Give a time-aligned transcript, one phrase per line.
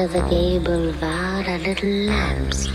[0.00, 2.69] of the gable boulevard are little lamps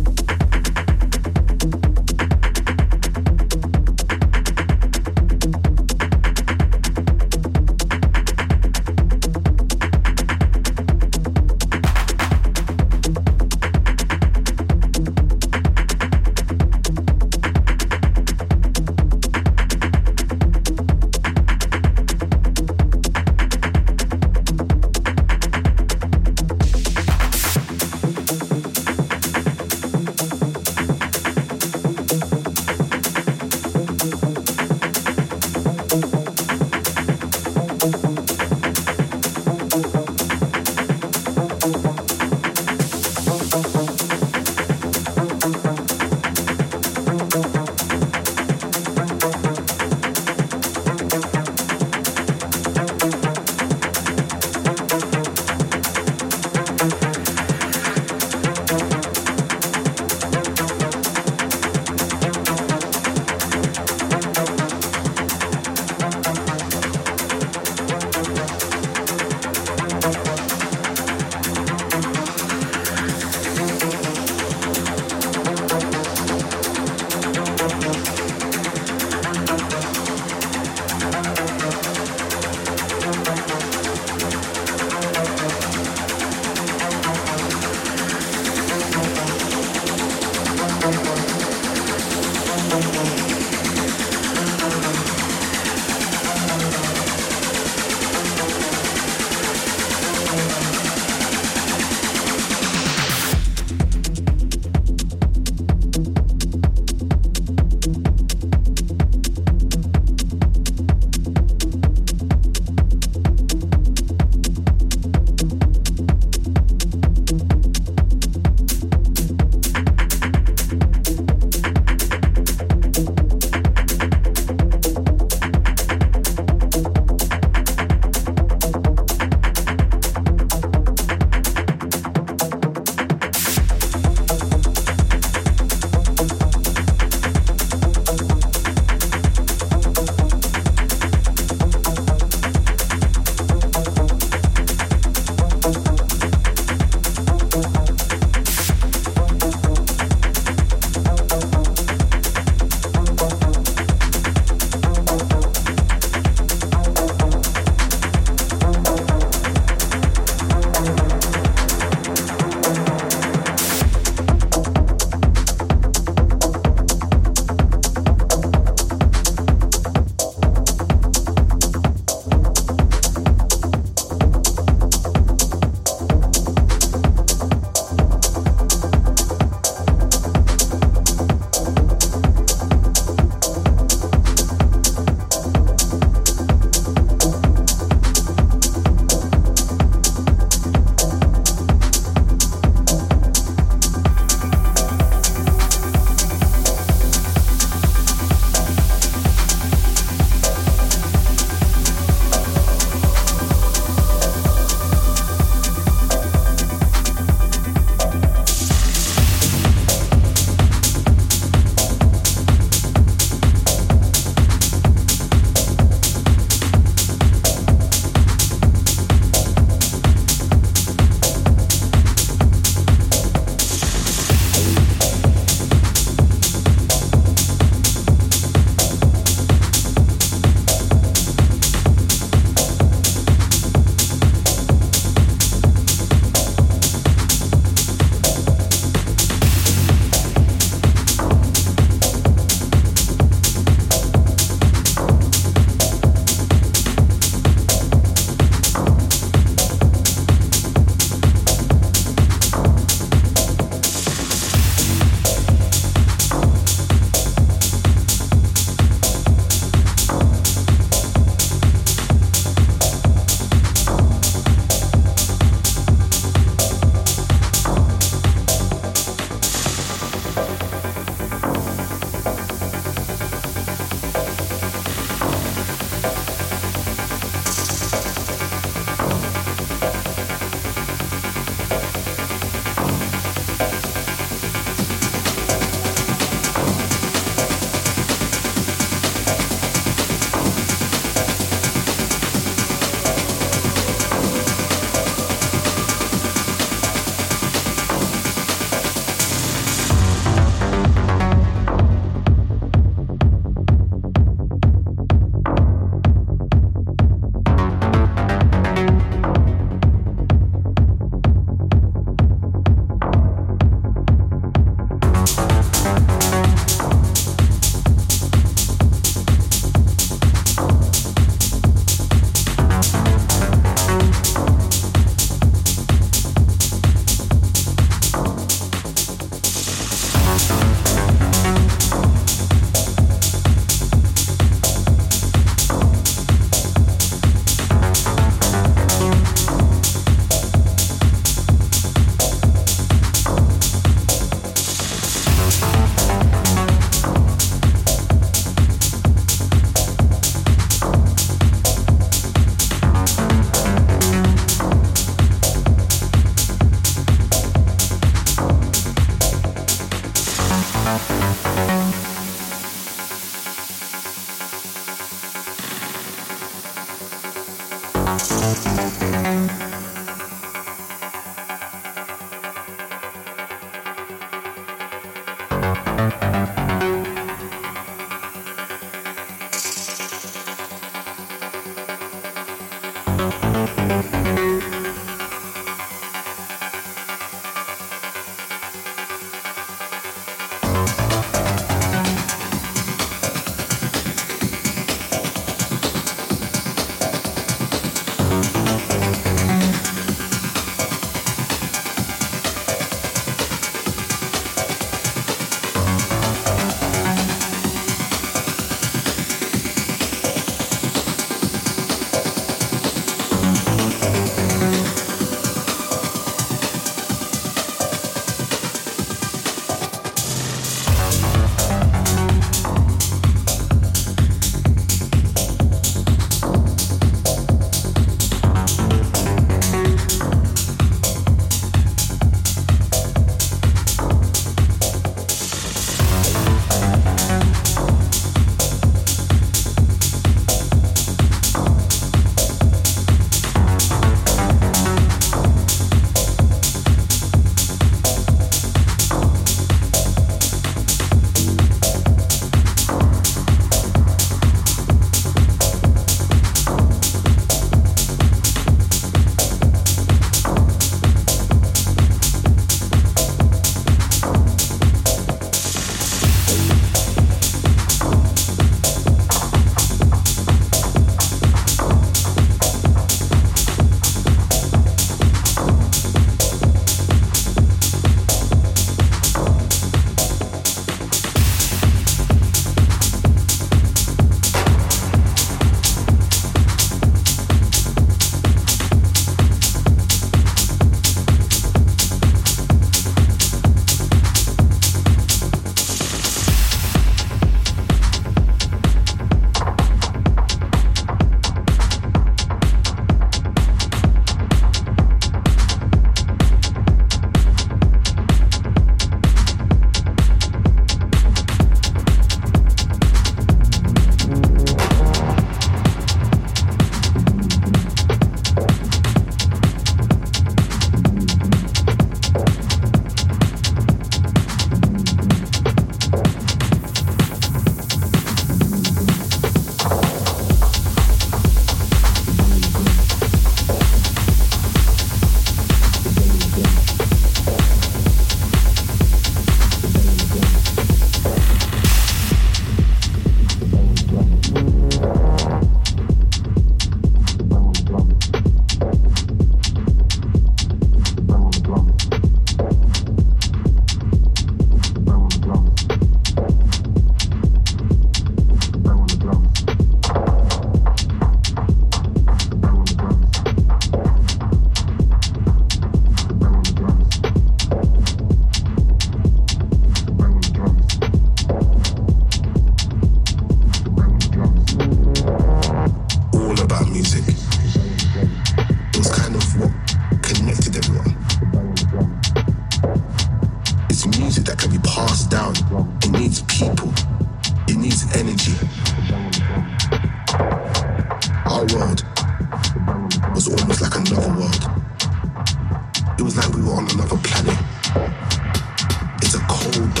[599.21, 600.00] It's a cold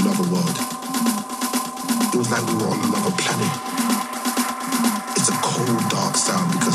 [0.00, 0.56] another world.
[2.12, 3.52] It was like we were on another planet.
[5.16, 6.67] It's a cold, dark sound because